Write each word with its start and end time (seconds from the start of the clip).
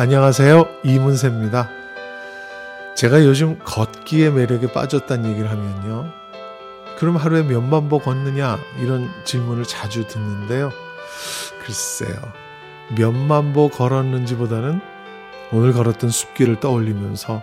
안녕하세요. 0.00 0.68
이문세입니다. 0.84 1.68
제가 2.94 3.24
요즘 3.24 3.58
걷기의 3.58 4.30
매력에 4.30 4.70
빠졌다는 4.72 5.28
얘기를 5.28 5.50
하면요. 5.50 6.12
그럼 6.96 7.16
하루에 7.16 7.42
몇만 7.42 7.88
보 7.88 7.98
걷느냐? 7.98 8.60
이런 8.80 9.10
질문을 9.24 9.64
자주 9.64 10.06
듣는데요. 10.06 10.70
글쎄요. 11.64 12.14
몇만 12.96 13.52
보 13.52 13.68
걸었는지보다는 13.70 14.80
오늘 15.50 15.72
걸었던 15.72 16.10
숲길을 16.10 16.60
떠올리면서 16.60 17.42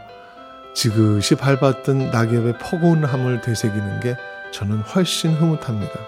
지그시 0.74 1.36
밟았던 1.36 2.10
낙엽의 2.12 2.60
포근함을 2.60 3.42
되새기는 3.42 4.00
게 4.00 4.16
저는 4.54 4.78
훨씬 4.80 5.34
흐뭇합니다. 5.34 6.00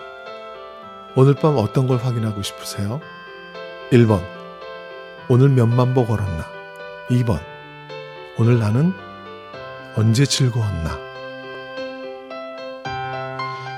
오늘 1.18 1.34
밤 1.34 1.58
어떤 1.58 1.88
걸 1.88 1.98
확인하고 1.98 2.42
싶으세요? 2.42 3.02
1번. 3.92 4.37
오늘 5.30 5.50
몇만 5.50 5.94
보 5.94 6.06
걸었나? 6.06 6.46
2번. 7.10 7.42
오늘 8.38 8.60
나는 8.60 8.94
언제 9.96 10.26
즐거웠나? 10.26 10.98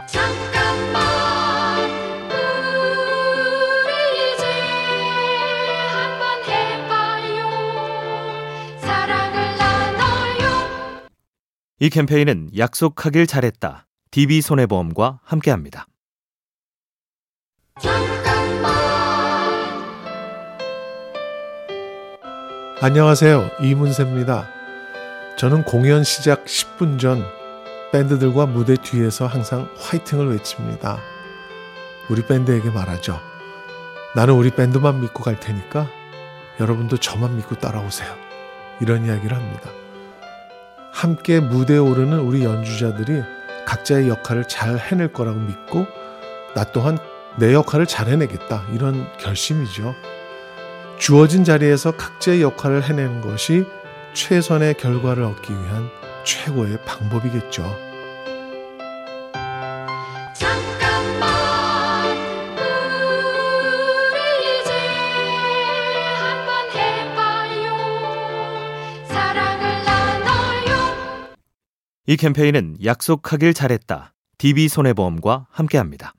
잠깐만 0.07 1.89
우리 3.85 4.33
이제 4.33 4.43
한번 5.89 6.43
해봐요 6.43 7.49
사랑을 8.81 9.57
나눠요 9.57 11.07
이 11.79 11.89
캠페인은 11.89 12.49
약속하길 12.57 13.25
잘했다. 13.25 13.87
DB손해보험과 14.11 15.21
함께합니다. 15.23 15.87
안녕하세요. 22.81 23.49
이문세입니다. 23.59 24.47
저는 25.37 25.63
공연 25.63 26.05
시작 26.05 26.45
10분 26.45 26.97
전 26.97 27.25
밴드들과 27.91 28.45
무대 28.45 28.77
뒤에서 28.77 29.27
항상 29.27 29.67
화이팅을 29.77 30.29
외칩니다. 30.31 30.97
우리 32.09 32.25
밴드에게 32.25 32.69
말하죠. 32.69 33.19
나는 34.15 34.35
우리 34.35 34.49
밴드만 34.51 35.01
믿고 35.01 35.23
갈 35.23 35.37
테니까 35.37 35.89
여러분도 36.61 36.95
저만 36.95 37.35
믿고 37.35 37.55
따라오세요. 37.55 38.15
이런 38.79 39.05
이야기를 39.05 39.35
합니다. 39.35 39.71
함께 40.93 41.41
무대에 41.41 41.79
오르는 41.79 42.19
우리 42.19 42.45
연주자들이 42.45 43.23
각자의 43.65 44.07
역할을 44.07 44.47
잘 44.47 44.77
해낼 44.77 45.11
거라고 45.11 45.37
믿고 45.37 45.85
나 46.55 46.63
또한 46.63 46.97
내 47.35 47.53
역할을 47.53 47.87
잘 47.87 48.07
해내겠다. 48.07 48.63
이런 48.73 49.05
결심이죠. 49.17 49.93
주어진 50.99 51.43
자리에서 51.45 51.91
각자의 51.95 52.41
역할을 52.41 52.83
해내는 52.83 53.21
것이 53.21 53.63
최선의 54.13 54.75
결과를 54.75 55.23
얻기 55.23 55.53
위한 55.53 55.89
최고의 56.25 56.77
방법이겠죠. 56.85 57.63
잠깐만 60.33 61.29
우리 64.11 64.59
이제 64.59 64.71
한번 66.19 66.69
해봐요 66.75 67.77
사랑을 69.07 69.83
나눠요 69.85 71.35
이 72.07 72.17
캠페인은 72.17 72.77
약속하길 72.83 73.53
잘했다. 73.53 74.13
DB손해보험과 74.37 75.47
함께합니다. 75.49 76.13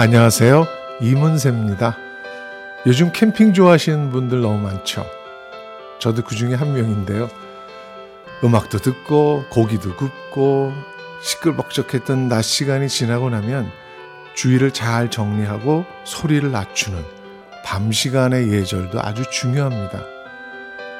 안녕하세요. 0.00 0.66
이문세입니다. 1.02 1.94
요즘 2.86 3.12
캠핑 3.12 3.52
좋아하시는 3.52 4.10
분들 4.10 4.40
너무 4.40 4.58
많죠. 4.58 5.04
저도 5.98 6.22
그 6.22 6.34
중에 6.34 6.54
한 6.54 6.72
명인데요. 6.72 7.28
음악도 8.42 8.78
듣고 8.78 9.44
고기도 9.50 9.94
굽고 9.96 10.72
시끌벅적했던 11.20 12.30
낮 12.30 12.40
시간이 12.40 12.88
지나고 12.88 13.28
나면 13.28 13.70
주위를 14.32 14.70
잘 14.70 15.10
정리하고 15.10 15.84
소리를 16.04 16.50
낮추는 16.50 17.04
밤 17.62 17.92
시간의 17.92 18.50
예절도 18.50 19.00
아주 19.02 19.24
중요합니다. 19.30 20.00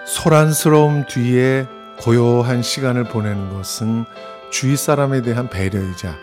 소란스러움 0.08 1.06
뒤에 1.06 1.66
고요한 2.00 2.60
시간을 2.60 3.04
보내는 3.04 3.48
것은 3.48 4.04
주위 4.50 4.76
사람에 4.76 5.22
대한 5.22 5.48
배려이자 5.48 6.18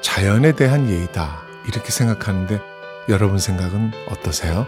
자연에 0.00 0.52
대한 0.52 0.88
예의다. 0.88 1.43
이렇게 1.66 1.90
생각하는데 1.90 2.60
여러분 3.08 3.38
생각은 3.38 3.92
어떠세요? 4.08 4.66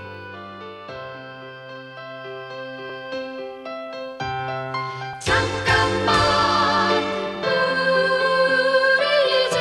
잠깐만 5.21 7.03
우리 8.99 9.47
이제 9.47 9.57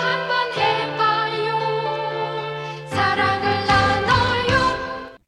한번 0.00 0.52
해봐요 0.56 1.46
사랑을 2.88 3.44
나눠요 3.66 5.18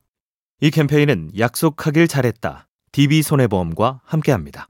이 0.60 0.70
캠페인은 0.70 1.30
약속하길 1.38 2.08
잘했다. 2.08 2.68
DB손해보험과 2.92 4.00
함께합니다. 4.04 4.68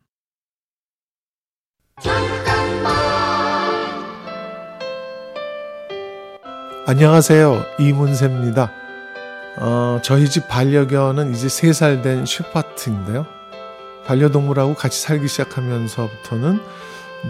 안녕하세요. 6.86 7.64
이문세입니다. 7.78 8.70
어, 9.56 10.00
저희 10.02 10.28
집 10.28 10.48
반려견은 10.48 11.34
이제 11.34 11.46
3살 11.46 12.02
된 12.02 12.26
슈파트인데요. 12.26 13.24
반려동물하고 14.04 14.74
같이 14.74 15.00
살기 15.00 15.26
시작하면서부터는 15.26 16.60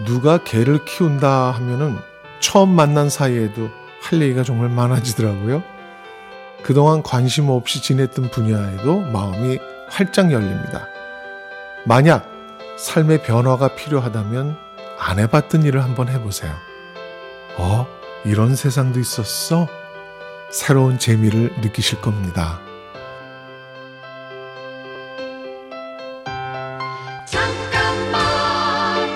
누가 0.05 0.43
개를 0.43 0.83
키운다 0.83 1.51
하면은 1.51 1.97
처음 2.41 2.67
만난 2.67 3.09
사이에도 3.09 3.69
할 4.01 4.21
얘기가 4.21 4.43
정말 4.43 4.67
많아지더라고요. 4.67 5.63
그동안 6.61 7.01
관심 7.01 7.47
없이 7.47 7.81
지냈던 7.81 8.31
분야에도 8.31 8.99
마음이 8.99 9.59
활짝 9.87 10.33
열립니다. 10.33 10.85
만약 11.85 12.29
삶의 12.77 13.23
변화가 13.23 13.75
필요하다면 13.75 14.57
안 14.99 15.19
해봤던 15.19 15.63
일을 15.63 15.81
한번 15.81 16.09
해보세요. 16.09 16.53
어? 17.55 17.87
이런 18.25 18.55
세상도 18.55 18.99
있었어? 18.99 19.67
새로운 20.51 20.97
재미를 20.97 21.53
느끼실 21.61 22.01
겁니다. 22.01 22.59
잠깐만 27.27 29.09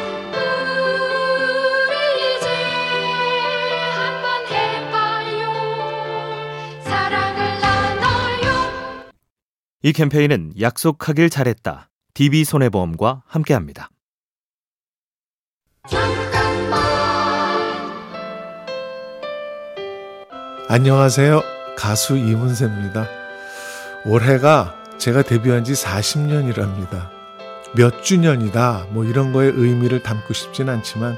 우리 1.88 2.38
이제 2.38 2.48
한번 3.96 4.46
해봐요 4.48 5.50
사랑을 6.84 7.59
나눠요 7.59 9.09
이 9.81 9.92
캠페인은 9.92 10.53
약속하길 10.59 11.31
잘했다. 11.31 11.90
DB손해보험과 12.14 13.24
함께합니다. 13.25 13.90
안녕하세요. 20.72 21.41
가수 21.75 22.16
이문세입니다. 22.16 23.07
올해가 24.06 24.75
제가 25.00 25.24
데뷔한 25.24 25.63
지 25.63 25.74
40년이랍니다. 25.74 27.09
몇 27.74 28.03
주년이다. 28.03 28.85
뭐 28.91 29.03
이런 29.03 29.34
거에 29.34 29.47
의미를 29.47 30.03
담고 30.03 30.31
싶진 30.36 30.69
않지만 30.69 31.18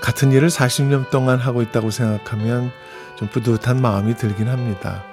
같은 0.00 0.32
일을 0.32 0.48
40년 0.48 1.10
동안 1.10 1.38
하고 1.38 1.60
있다고 1.60 1.90
생각하면 1.90 2.70
좀 3.16 3.28
뿌듯한 3.28 3.78
마음이 3.82 4.16
들긴 4.16 4.48
합니다. 4.48 5.04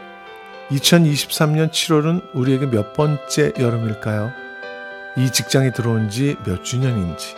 2023년 0.71 1.69
7월은 1.69 2.29
우리에게 2.33 2.67
몇 2.67 2.93
번째 2.93 3.51
여름일까요? 3.59 4.31
이 5.17 5.29
직장에 5.29 5.71
들어온 5.73 6.09
지 6.09 6.37
몇 6.45 6.63
주년인지, 6.63 7.35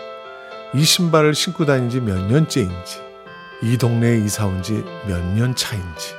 이 0.75 0.83
신발을 0.83 1.33
신고 1.33 1.65
다닌 1.65 1.89
지 1.89 1.99
몇 1.99 2.19
년째인지, 2.27 3.01
이 3.63 3.75
동네에 3.77 4.19
이사 4.19 4.45
온 4.45 4.61
지 4.61 4.83
몇 5.07 5.19
년 5.35 5.55
차인지, 5.55 6.13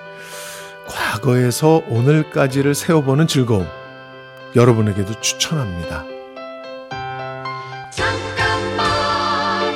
과거에서 0.89 1.83
오늘까지를 1.89 2.75
세워보는 2.75 3.27
즐거움, 3.27 3.67
여러분에게도 4.57 5.21
추천합니다. 5.21 6.05
잠깐만 7.91 9.75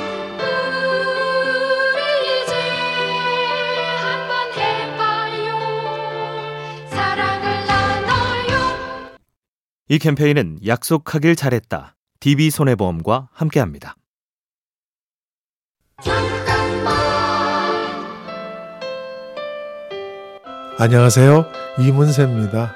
우리 1.93 2.43
이제 2.43 2.53
한번 4.01 4.51
해봐요 4.59 5.47
사랑을 6.89 7.65
나눠요 7.65 9.17
이 9.89 9.99
캠페인은 9.99 10.59
약속하길 10.65 11.35
잘했다. 11.35 11.95
DB손해보험과 12.19 13.29
함께합니다. 13.33 13.95
안녕하세요. 20.83 21.45
이문세입니다. 21.79 22.75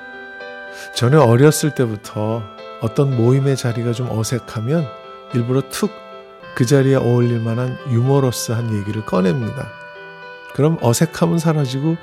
저는 0.95 1.19
어렸을 1.19 1.75
때부터 1.75 2.41
어떤 2.79 3.13
모임의 3.17 3.57
자리가 3.57 3.91
좀 3.91 4.09
어색하면 4.09 4.87
일부러 5.33 5.61
툭 5.69 5.91
그 6.55 6.65
자리에 6.65 6.95
어울릴 6.95 7.41
만한 7.41 7.77
유머러스한 7.89 8.73
얘기를 8.79 9.03
꺼냅니다. 9.03 9.67
그럼 10.53 10.77
어색함은 10.79 11.37
사라지고 11.37 11.97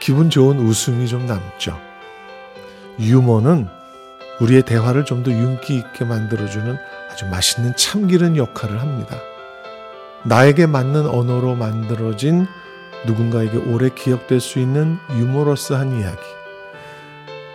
기분 0.00 0.30
좋은 0.30 0.60
웃음이 0.60 1.08
좀 1.08 1.26
남죠. 1.26 1.76
유머는 3.00 3.66
우리의 4.40 4.62
대화를 4.62 5.04
좀 5.04 5.24
더 5.24 5.32
윤기 5.32 5.74
있게 5.74 6.04
만들어주는 6.04 6.76
아주 7.10 7.26
맛있는 7.26 7.74
참기름 7.74 8.36
역할을 8.36 8.80
합니다. 8.80 9.16
나에게 10.22 10.66
맞는 10.66 11.08
언어로 11.08 11.56
만들어진 11.56 12.46
누군가에게 13.06 13.56
오래 13.56 13.88
기억될 13.88 14.40
수 14.40 14.58
있는 14.58 14.98
유머러스한 15.10 15.98
이야기. 15.98 16.20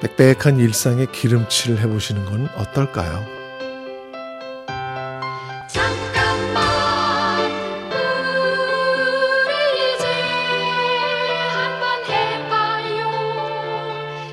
빽빽한 0.01 0.59
일상에 0.59 1.05
기름칠을 1.05 1.79
해보시는 1.79 2.25
건 2.25 2.47
어떨까요? 2.55 3.25
잠깐만 5.67 7.51
우리 9.41 9.95
이제 9.95 10.05
한번 11.53 12.03
해봐요 12.05 12.99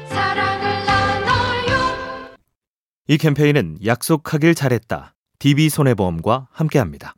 사랑을 0.08 0.84
나눠요 0.84 2.36
이 3.08 3.18
캠페인은 3.18 3.78
약속하길 3.84 4.54
잘했다. 4.54 5.14
DB손해보험과 5.38 6.48
함께합니다. 6.52 7.14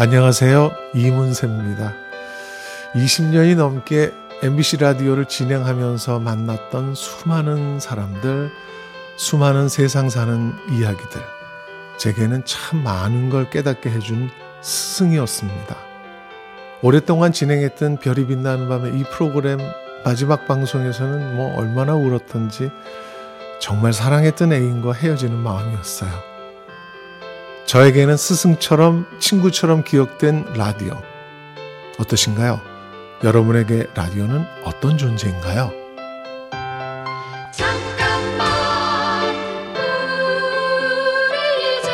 안녕하세요. 0.00 0.70
이문세입니다. 0.94 1.92
20년이 2.94 3.56
넘게 3.56 4.12
MBC 4.44 4.76
라디오를 4.76 5.24
진행하면서 5.24 6.20
만났던 6.20 6.94
수많은 6.94 7.80
사람들, 7.80 8.48
수많은 9.16 9.68
세상 9.68 10.08
사는 10.08 10.52
이야기들. 10.70 11.20
제게는 11.96 12.44
참 12.44 12.84
많은 12.84 13.28
걸 13.28 13.50
깨닫게 13.50 13.90
해준 13.90 14.30
스승이었습니다. 14.60 15.76
오랫동안 16.82 17.32
진행했던 17.32 17.96
별이 17.96 18.28
빛나는 18.28 18.68
밤의 18.68 19.00
이 19.00 19.02
프로그램 19.02 19.58
마지막 20.04 20.46
방송에서는 20.46 21.34
뭐 21.34 21.58
얼마나 21.58 21.96
울었던지 21.96 22.70
정말 23.58 23.92
사랑했던 23.92 24.52
애인과 24.52 24.92
헤어지는 24.92 25.36
마음이었어요. 25.36 26.27
저에게는 27.68 28.16
스승처럼 28.16 29.06
친구처럼 29.18 29.84
기억된 29.84 30.54
라디오. 30.54 30.98
어떠신가요? 31.98 32.62
여러분에게 33.22 33.86
라디오는 33.94 34.42
어떤 34.64 34.96
존재인가요? 34.96 35.70
잠깐만 37.52 39.34
우리 41.28 41.78
이제 41.78 41.90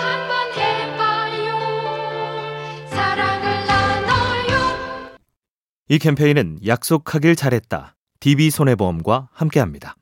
한번 0.00 0.52
해봐요 0.56 1.52
사랑을 2.88 3.66
나눠요 3.66 5.18
이 5.90 5.98
캠페인은 5.98 6.60
약속하길 6.66 7.36
잘했다. 7.36 7.96
DB손해보험과 8.20 9.28
함께합니다. 9.30 9.96